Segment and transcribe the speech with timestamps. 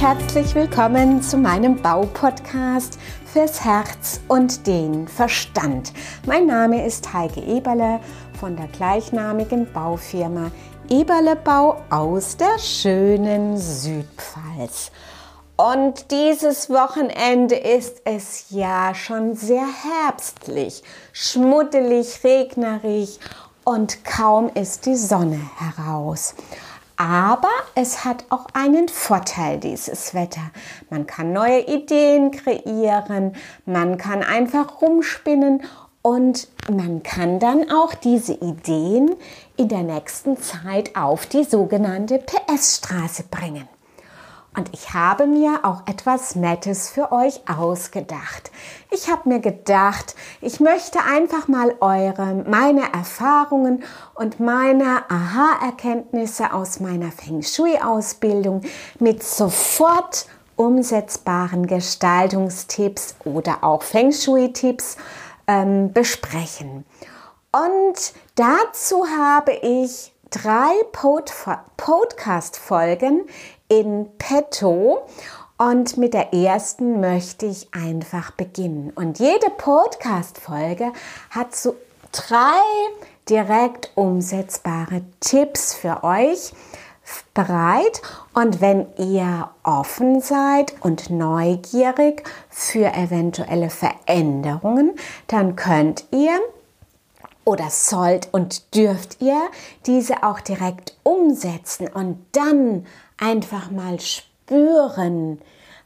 [0.00, 5.92] herzlich willkommen zu meinem Baupodcast fürs Herz und den Verstand.
[6.24, 8.00] Mein Name ist Heike Eberle
[8.40, 10.52] von der gleichnamigen Baufirma
[10.88, 14.90] Eberle Bau aus der schönen Südpfalz.
[15.56, 23.18] Und dieses Wochenende ist es ja schon sehr herbstlich, schmuddelig, regnerisch
[23.64, 26.34] und kaum ist die Sonne heraus.
[27.00, 30.50] Aber es hat auch einen Vorteil, dieses Wetter.
[30.90, 35.62] Man kann neue Ideen kreieren, man kann einfach rumspinnen
[36.02, 39.16] und man kann dann auch diese Ideen
[39.56, 43.66] in der nächsten Zeit auf die sogenannte PS-Straße bringen.
[44.56, 48.50] Und ich habe mir auch etwas Nettes für euch ausgedacht.
[48.90, 56.80] Ich habe mir gedacht, ich möchte einfach mal eure, meine Erfahrungen und meine Aha-Erkenntnisse aus
[56.80, 58.62] meiner Feng Shui-Ausbildung
[58.98, 64.96] mit sofort umsetzbaren Gestaltungstipps oder auch Feng Shui-Tipps
[65.46, 66.84] ähm, besprechen.
[67.52, 71.32] Und dazu habe ich drei Pod
[71.76, 73.22] Podcast-Folgen
[73.70, 75.06] in petto.
[75.56, 78.92] Und mit der ersten möchte ich einfach beginnen.
[78.94, 80.92] Und jede Podcast-Folge
[81.30, 81.76] hat so
[82.12, 82.60] drei
[83.28, 86.52] direkt umsetzbare Tipps für euch
[87.34, 88.02] bereit.
[88.34, 94.94] Und wenn ihr offen seid und neugierig für eventuelle Veränderungen,
[95.26, 96.38] dann könnt ihr
[97.44, 99.40] oder sollt und dürft ihr
[99.86, 102.86] diese auch direkt umsetzen und dann
[103.20, 105.40] einfach mal spüren,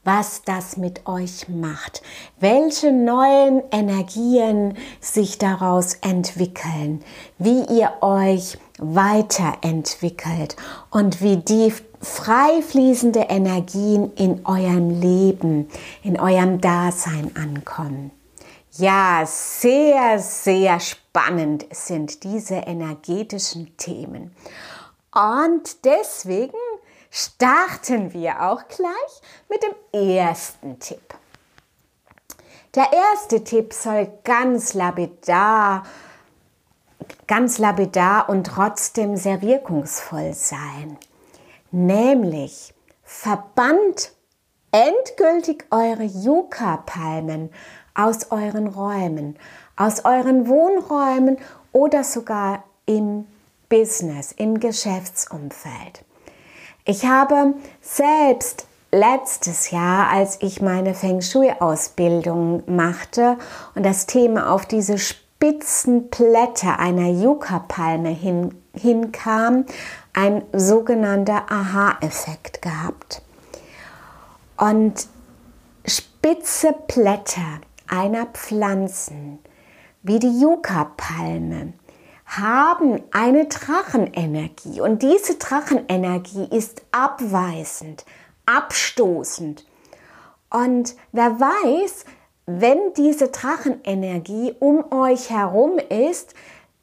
[0.05, 2.03] was das mit euch macht,
[2.39, 7.03] welche neuen Energien sich daraus entwickeln,
[7.39, 10.57] wie ihr euch weiterentwickelt
[10.91, 15.69] und wie die frei fließende Energien in eurem Leben,
[16.03, 18.11] in eurem Dasein ankommen.
[18.77, 24.35] Ja, sehr, sehr spannend sind diese energetischen Themen.
[25.15, 26.59] Und deswegen
[27.15, 31.15] starten wir auch gleich mit dem ersten Tipp.
[32.75, 35.85] Der erste Tipp soll ganz lapidar,
[37.29, 40.99] ganz lapidar und trotzdem sehr wirkungsvoll sein.
[41.71, 42.75] Nämlich
[43.05, 44.13] verbannt
[44.73, 47.51] endgültig eure Yucca-Palmen
[47.95, 49.39] aus euren Räumen,
[49.77, 51.39] aus euren Wohnräumen
[51.71, 53.29] oder sogar im
[53.69, 56.05] Business, im Geschäftsumfeld.
[56.87, 63.39] Ich habe selbst letztes Jahr, als ich meine Feng Shui-Ausbildung machte
[63.75, 69.65] und das Thema auf diese spitzen Blätter einer Yucca-Palme hin, hinkam,
[70.13, 73.23] ein sogenannter Aha-Effekt gehabt.
[74.59, 75.07] Und
[75.87, 79.39] spitze Blätter einer Pflanzen,
[80.03, 81.73] wie die Yucca-Palme,
[82.27, 88.05] haben eine Drachenenergie und diese Drachenenergie ist abweisend,
[88.47, 89.67] abstoßend.
[90.51, 92.05] Und wer weiß,
[92.47, 96.35] wenn diese Drachenenergie um euch herum ist,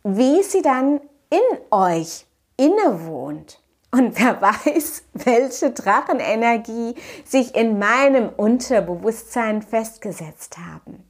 [0.03, 2.25] wie sie dann in euch
[2.57, 3.61] innewohnt.
[3.91, 11.03] Und wer weiß, welche Drachenenergie sich in meinem Unterbewusstsein festgesetzt haben.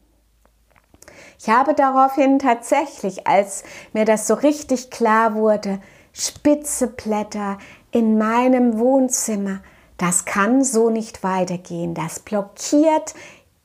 [1.44, 3.63] Ich habe daraufhin tatsächlich, als
[3.94, 5.79] mir das so richtig klar wurde,
[6.13, 7.57] spitze Blätter
[7.90, 9.62] in meinem Wohnzimmer.
[9.97, 11.96] Das kann so nicht weitergehen.
[11.96, 13.16] Das blockiert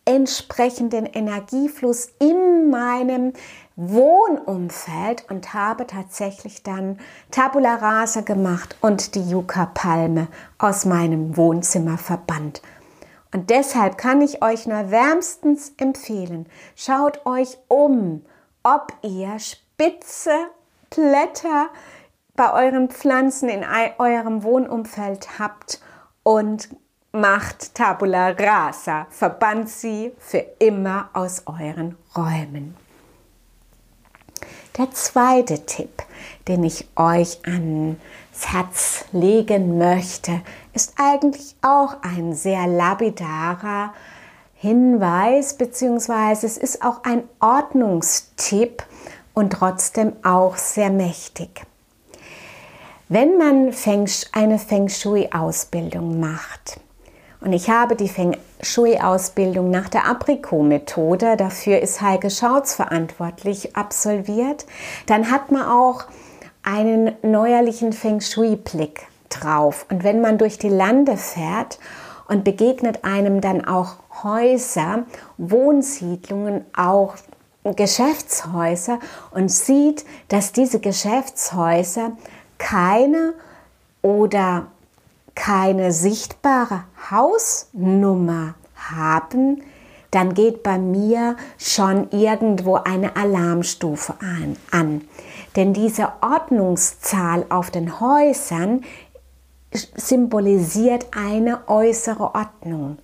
[0.07, 3.35] entsprechenden Energiefluss in meinem
[3.75, 6.99] Wohnumfeld und habe tatsächlich dann
[7.31, 12.63] Tabula Rasa gemacht und die Yucca-Palme aus meinem Wohnzimmer verbannt.
[13.37, 18.25] Und deshalb kann ich euch nur wärmstens empfehlen, schaut euch um,
[18.63, 20.31] ob ihr spitze
[20.89, 21.67] Blätter
[22.35, 23.63] bei euren Pflanzen in
[23.99, 25.83] eurem Wohnumfeld habt
[26.23, 26.71] und
[27.13, 32.75] macht Tabula rasa, verbannt sie für immer aus euren Räumen.
[34.79, 36.03] Der zweite Tipp,
[36.49, 37.97] den ich euch ans
[38.47, 40.43] Herz legen möchte,
[40.77, 43.95] ist eigentlich auch ein sehr lapidarer
[44.55, 48.83] Hinweis, beziehungsweise es ist auch ein Ordnungstipp
[49.33, 51.63] und trotzdem auch sehr mächtig.
[53.09, 53.73] Wenn man
[54.33, 56.79] eine Feng Shui-Ausbildung macht,
[57.41, 64.67] und ich habe die Feng Shui-Ausbildung nach der Aprikot-Methode, dafür ist Heike Schautz verantwortlich, absolviert,
[65.07, 66.05] dann hat man auch
[66.63, 69.07] einen neuerlichen Feng Shui-Blick
[69.41, 69.87] drauf.
[69.91, 71.79] Und wenn man durch die Lande fährt
[72.29, 75.05] und begegnet einem dann auch Häuser,
[75.39, 77.15] Wohnsiedlungen, auch
[77.65, 79.01] Geschäftshäuser
[79.31, 82.13] und sieht, dass diese Geschäftshäuser
[82.59, 83.35] keine
[84.03, 84.67] oder
[85.35, 89.63] keine sichtbare Hausnummer haben,
[90.11, 94.57] dann geht bei mir schon irgendwo eine Alarmstufe an.
[94.71, 95.03] an.
[95.57, 98.85] Denn diese Ordnungszahl auf den Häusern
[99.77, 102.99] symbolisiert eine äußere Ordnung.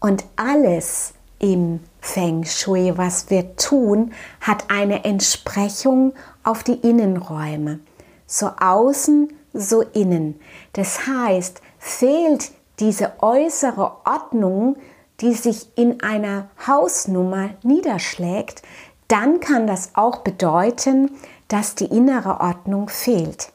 [0.00, 7.80] Und alles im Feng Shui, was wir tun, hat eine Entsprechung auf die Innenräume.
[8.26, 10.40] So außen, so innen.
[10.72, 12.50] Das heißt, fehlt
[12.80, 14.76] diese äußere Ordnung,
[15.20, 18.62] die sich in einer Hausnummer niederschlägt,
[19.08, 21.10] dann kann das auch bedeuten,
[21.48, 23.52] dass die innere Ordnung fehlt.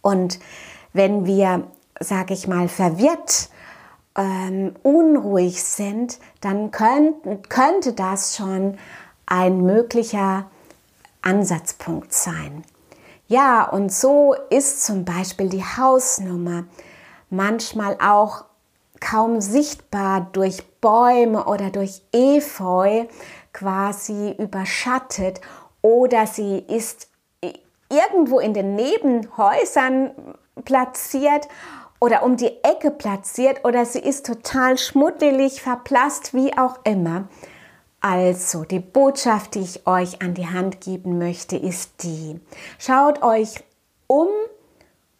[0.00, 0.38] Und
[0.92, 1.64] wenn wir,
[2.00, 3.48] sage ich mal, verwirrt,
[4.16, 8.78] ähm, unruhig sind, dann könnt, könnte das schon
[9.26, 10.50] ein möglicher
[11.22, 12.64] Ansatzpunkt sein.
[13.28, 16.64] Ja, und so ist zum Beispiel die Hausnummer
[17.30, 18.44] manchmal auch
[19.00, 23.06] kaum sichtbar durch Bäume oder durch Efeu
[23.52, 25.40] quasi überschattet
[25.80, 27.08] oder sie ist
[27.88, 30.12] irgendwo in den Nebenhäusern
[30.64, 31.48] platziert
[32.00, 37.28] oder um die Ecke platziert oder sie ist total schmuddelig, verblasst, wie auch immer.
[38.00, 42.40] Also, die Botschaft, die ich euch an die Hand geben möchte, ist die.
[42.78, 43.62] Schaut euch
[44.08, 44.28] um,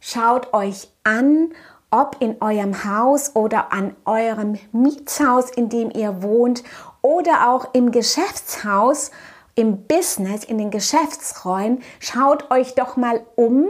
[0.01, 1.53] schaut euch an
[1.93, 6.65] ob in eurem Haus oder an eurem Mietshaus, in dem ihr wohnt
[7.03, 9.11] oder auch im Geschäftshaus,
[9.55, 13.69] im Business, in den Geschäftsräumen, schaut euch doch mal um,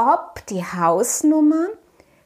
[0.00, 1.66] ob die Hausnummer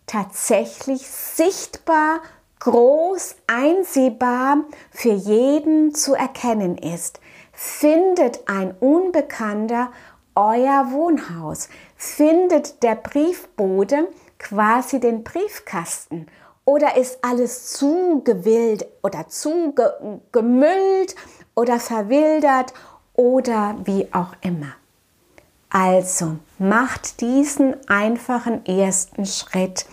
[0.06, 2.20] tatsächlich sichtbar,
[2.60, 4.58] groß, einsehbar
[4.92, 7.18] für jeden zu erkennen ist.
[7.52, 9.90] Findet ein Unbekannter
[10.36, 11.68] euer Wohnhaus?
[11.96, 16.26] Findet der Briefbote quasi den Briefkasten?
[16.64, 21.16] Oder ist alles zugewillt oder zugemüllt
[21.56, 22.72] oder verwildert
[23.14, 24.74] oder wie auch immer?
[25.74, 29.86] Also macht diesen einfachen ersten Schritt,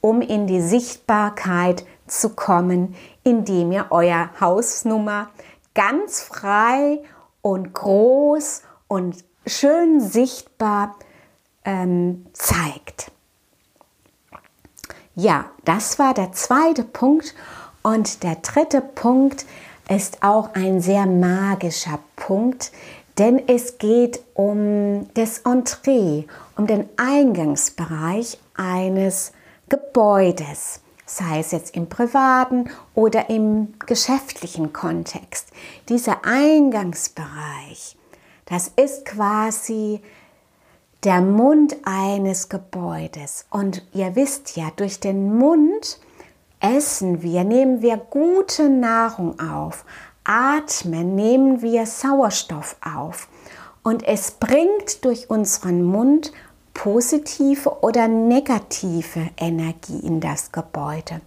[0.00, 5.28] um in die Sichtbarkeit zu kommen, indem ihr euer Hausnummer
[5.72, 7.04] ganz frei
[7.42, 10.96] und groß und schön sichtbar
[11.64, 13.12] ähm, zeigt.
[15.14, 17.36] Ja, das war der zweite Punkt.
[17.84, 19.46] Und der dritte Punkt
[19.88, 22.72] ist auch ein sehr magischer Punkt,
[23.20, 26.24] denn es geht um das Entree,
[26.56, 29.32] um den Eingangsbereich eines
[29.68, 35.48] Gebäudes, sei es jetzt im privaten oder im geschäftlichen Kontext.
[35.90, 37.98] Dieser Eingangsbereich,
[38.46, 40.00] das ist quasi
[41.04, 43.44] der Mund eines Gebäudes.
[43.50, 46.00] Und ihr wisst ja, durch den Mund
[46.60, 49.84] essen wir, nehmen wir gute Nahrung auf,
[50.24, 53.28] atmen, nehmen wir Sauerstoff auf.
[53.82, 56.32] Und es bringt durch unseren Mund
[56.74, 61.20] positive oder negative Energie in das Gebäude.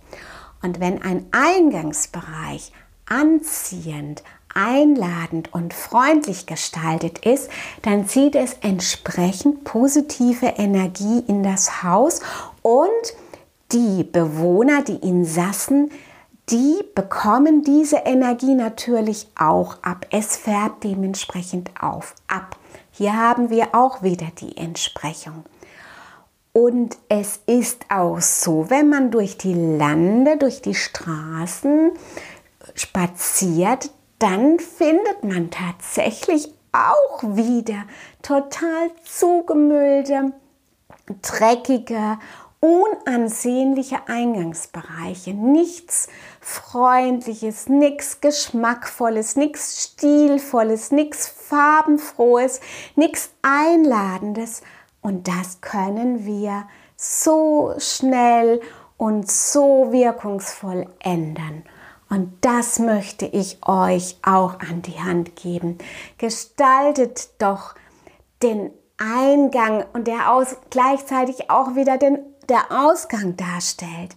[0.61, 2.71] Und wenn ein Eingangsbereich
[3.07, 4.23] anziehend,
[4.53, 7.49] einladend und freundlich gestaltet ist,
[7.81, 12.21] dann zieht es entsprechend positive Energie in das Haus
[12.61, 12.87] und
[13.71, 15.91] die Bewohner, die Insassen,
[16.49, 20.05] die bekommen diese Energie natürlich auch ab.
[20.11, 22.57] Es fährt dementsprechend auf, ab.
[22.91, 25.45] Hier haben wir auch wieder die Entsprechung.
[26.51, 31.91] Und es ist auch so, wenn man durch die Lande, durch die Straßen
[32.75, 37.83] spaziert, dann findet man tatsächlich auch wieder
[38.21, 40.33] total zugemüllte,
[41.21, 42.19] dreckige,
[42.63, 45.33] unansehnliche Eingangsbereiche.
[45.33, 46.07] Nichts
[46.39, 52.61] Freundliches, nichts Geschmackvolles, nichts Stilvolles, nichts Farbenfrohes,
[52.95, 54.61] nichts Einladendes.
[55.01, 56.65] Und das können wir
[56.95, 58.61] so schnell
[58.95, 61.63] und so wirkungsvoll ändern.
[62.09, 65.79] Und das möchte ich euch auch an die Hand geben.
[66.17, 67.75] Gestaltet doch
[68.41, 74.15] den Eingang und der aus, gleichzeitig auch wieder den, der Ausgang darstellt.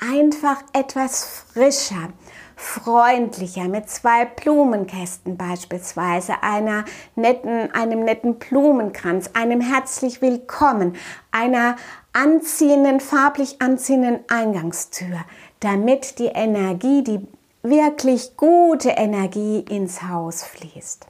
[0.00, 2.08] Einfach etwas frischer,
[2.56, 10.96] freundlicher mit zwei Blumenkästen beispielsweise, einer netten, einem netten Blumenkranz, einem herzlich willkommen,
[11.30, 11.76] einer
[12.12, 15.24] anziehenden, farblich anziehenden Eingangstür,
[15.60, 17.26] damit die Energie, die
[17.62, 21.06] wirklich gute Energie ins Haus fließt.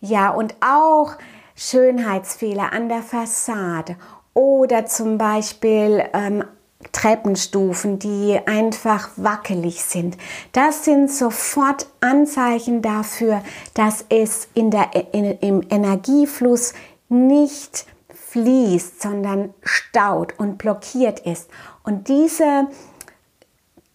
[0.00, 1.16] Ja, und auch
[1.56, 3.96] Schönheitsfehler an der Fassade
[4.38, 6.44] oder zum Beispiel ähm,
[6.92, 10.16] Treppenstufen, die einfach wackelig sind.
[10.52, 13.42] Das sind sofort Anzeichen dafür,
[13.74, 16.72] dass es in der, in, im Energiefluss
[17.08, 21.50] nicht fließt, sondern staut und blockiert ist.
[21.82, 22.68] Und diese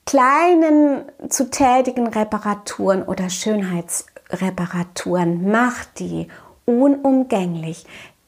[0.06, 6.28] kleinen zu tätigen Reparaturen oder Schönheitsreparaturen macht die
[6.66, 7.86] unumgänglich,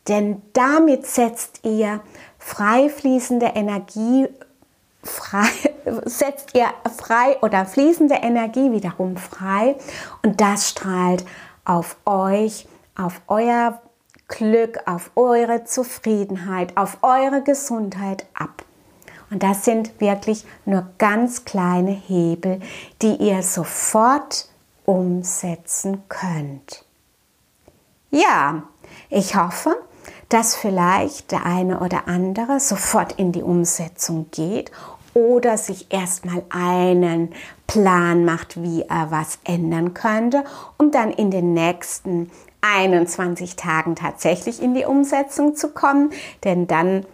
[0.07, 2.01] denn damit setzt ihr
[2.37, 4.27] frei fließende Energie
[5.03, 5.47] frei,
[6.05, 9.75] setzt ihr frei oder fließende Energie wiederum frei
[10.23, 11.25] und das strahlt
[11.63, 13.81] auf euch, auf euer
[14.27, 18.63] Glück, auf eure Zufriedenheit, auf eure Gesundheit ab.
[19.29, 22.59] Und das sind wirklich nur ganz kleine Hebel,
[23.01, 24.47] die ihr sofort
[24.85, 26.85] umsetzen könnt.
[28.11, 28.63] Ja,
[29.09, 29.75] ich hoffe,
[30.29, 34.71] dass vielleicht der eine oder andere sofort in die Umsetzung geht
[35.13, 37.33] oder sich erstmal einen
[37.67, 40.43] Plan macht, wie er was ändern könnte,
[40.77, 46.11] um dann in den nächsten 21 Tagen tatsächlich in die Umsetzung zu kommen,
[46.43, 47.05] denn dann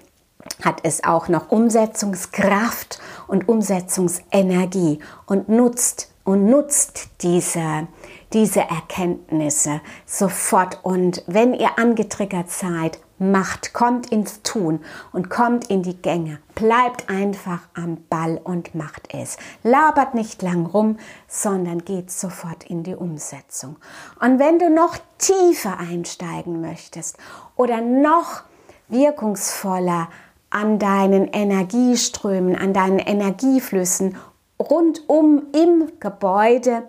[0.63, 7.87] hat es auch noch Umsetzungskraft und Umsetzungsenergie und nutzt und nutzt diese,
[8.33, 10.79] diese Erkenntnisse sofort.
[10.83, 14.79] Und wenn ihr angetriggert seid, macht, kommt ins Tun
[15.13, 16.39] und kommt in die Gänge.
[16.55, 19.37] Bleibt einfach am Ball und macht es.
[19.63, 20.97] Labert nicht lang rum,
[21.27, 23.77] sondern geht sofort in die Umsetzung.
[24.19, 27.17] Und wenn du noch tiefer einsteigen möchtest
[27.55, 28.43] oder noch
[28.89, 30.09] wirkungsvoller
[30.49, 34.17] an deinen Energieströmen, an deinen Energieflüssen
[34.59, 36.83] rundum im Gebäude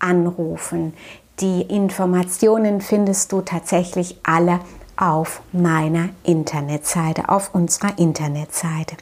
[0.00, 0.94] anrufen.
[1.38, 4.58] Die Informationen findest du tatsächlich alle
[4.96, 8.96] auf meiner Internetseite, auf unserer Internetseite.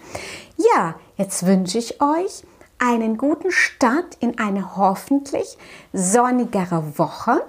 [0.57, 2.45] Ja, jetzt wünsche ich euch
[2.79, 5.57] einen guten Start in eine hoffentlich
[5.93, 7.45] sonnigere Woche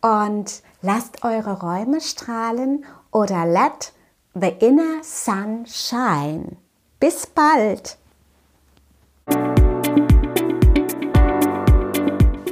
[0.00, 3.92] und lasst eure Räume strahlen oder let
[4.34, 6.56] the inner sun shine.
[6.98, 7.99] Bis bald!